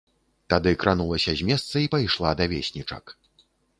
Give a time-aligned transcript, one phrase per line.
[0.53, 3.05] Тады кранулася з месца і пайшла да веснічак.